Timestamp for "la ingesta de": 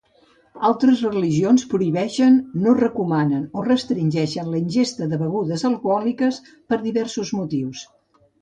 4.55-5.23